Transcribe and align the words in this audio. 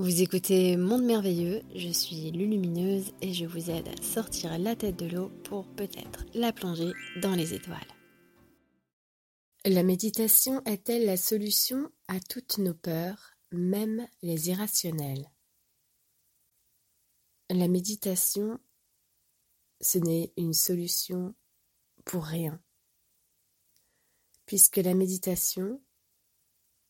Vous 0.00 0.22
écoutez 0.22 0.78
Monde 0.78 1.04
Merveilleux, 1.04 1.60
je 1.74 1.90
suis 1.90 2.30
Lulumineuse 2.30 3.12
et 3.20 3.34
je 3.34 3.44
vous 3.44 3.68
aide 3.68 3.86
à 3.86 4.02
sortir 4.02 4.58
la 4.58 4.74
tête 4.74 4.96
de 4.96 5.04
l'eau 5.04 5.28
pour 5.44 5.68
peut-être 5.74 6.24
la 6.32 6.54
plonger 6.54 6.92
dans 7.20 7.34
les 7.34 7.52
étoiles. 7.52 7.76
La 9.66 9.82
méditation 9.82 10.64
est-elle 10.64 11.04
la 11.04 11.18
solution 11.18 11.92
à 12.08 12.18
toutes 12.18 12.56
nos 12.56 12.72
peurs, 12.72 13.34
même 13.52 14.08
les 14.22 14.48
irrationnelles? 14.48 15.30
La 17.50 17.68
méditation, 17.68 18.58
ce 19.82 19.98
n'est 19.98 20.32
une 20.38 20.54
solution 20.54 21.34
pour 22.06 22.24
rien, 22.24 22.58
puisque 24.46 24.78
la 24.78 24.94
méditation, 24.94 25.78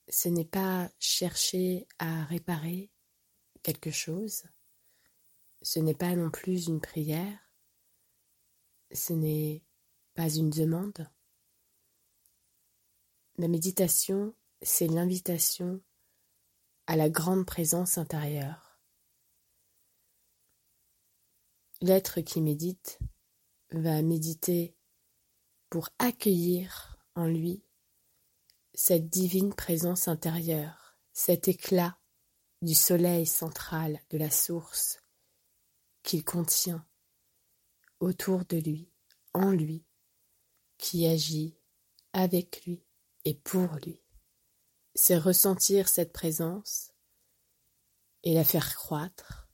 ce 0.08 0.28
n'est 0.28 0.44
pas 0.44 0.88
chercher 1.00 1.88
à 1.98 2.24
réparer 2.26 2.88
quelque 3.62 3.90
chose. 3.90 4.44
Ce 5.62 5.78
n'est 5.78 5.94
pas 5.94 6.14
non 6.14 6.30
plus 6.30 6.66
une 6.66 6.80
prière. 6.80 7.38
Ce 8.92 9.12
n'est 9.12 9.62
pas 10.14 10.28
une 10.28 10.50
demande. 10.50 11.08
La 13.36 13.48
méditation, 13.48 14.34
c'est 14.62 14.88
l'invitation 14.88 15.80
à 16.86 16.96
la 16.96 17.08
grande 17.08 17.46
présence 17.46 17.98
intérieure. 17.98 18.80
L'être 21.80 22.20
qui 22.20 22.42
médite 22.42 22.98
va 23.70 24.02
méditer 24.02 24.76
pour 25.70 25.88
accueillir 25.98 26.98
en 27.14 27.26
lui 27.26 27.62
cette 28.74 29.08
divine 29.08 29.54
présence 29.54 30.08
intérieure, 30.08 30.98
cet 31.12 31.48
éclat 31.48 31.99
du 32.62 32.74
soleil 32.74 33.26
central 33.26 34.00
de 34.10 34.18
la 34.18 34.30
source 34.30 34.98
qu'il 36.02 36.24
contient 36.24 36.86
autour 38.00 38.44
de 38.44 38.56
lui, 38.56 38.90
en 39.32 39.50
lui, 39.50 39.84
qui 40.78 41.06
agit 41.06 41.56
avec 42.12 42.64
lui 42.64 42.84
et 43.24 43.34
pour 43.34 43.74
lui. 43.84 44.02
C'est 44.94 45.18
ressentir 45.18 45.88
cette 45.88 46.12
présence 46.12 46.92
et 48.22 48.34
la 48.34 48.44
faire 48.44 48.74
croître 48.74 49.48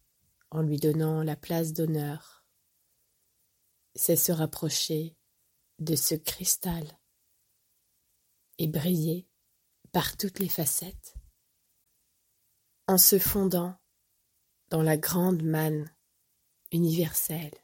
en 0.51 0.63
lui 0.63 0.79
donnant 0.79 1.23
la 1.23 1.37
place 1.37 1.73
d'honneur. 1.73 2.45
C'est 3.95 4.17
se 4.17 4.33
rapprocher 4.33 5.17
de 5.79 5.95
ce 5.95 6.15
cristal 6.15 6.99
et 8.59 8.67
briller 8.67 9.29
par 9.93 10.17
toutes 10.17 10.39
les 10.39 10.49
facettes 10.49 11.16
en 12.89 12.99
se 12.99 13.19
fondant 13.19 13.77
dans 14.71 14.83
la 14.83 14.97
grande 14.97 15.43
manne 15.43 15.93
universelle, 16.71 17.55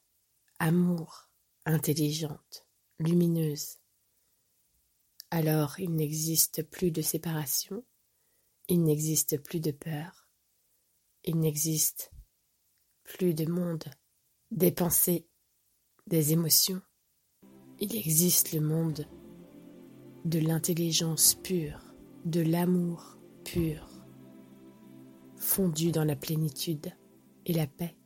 amour, 0.58 1.30
intelligente, 1.64 2.66
lumineuse. 2.98 3.78
Alors 5.30 5.78
il 5.78 5.94
n'existe 5.94 6.64
plus 6.64 6.90
de 6.90 7.02
séparation, 7.02 7.84
il 8.68 8.82
n'existe 8.82 9.38
plus 9.38 9.60
de 9.60 9.70
peur, 9.70 10.28
il 11.24 11.38
n'existe 11.38 12.12
plus 13.04 13.34
de 13.34 13.46
monde, 13.46 13.84
des 14.50 14.72
pensées, 14.72 15.28
des 16.06 16.32
émotions. 16.32 16.82
Il 17.78 17.96
existe 17.96 18.52
le 18.52 18.60
monde 18.60 19.06
de 20.24 20.38
l'intelligence 20.38 21.34
pure, 21.34 21.94
de 22.24 22.40
l'amour 22.40 23.18
pur 23.44 23.91
fondu 25.42 25.90
dans 25.90 26.04
la 26.04 26.16
plénitude 26.16 26.92
et 27.46 27.52
la 27.52 27.66
paix. 27.66 27.96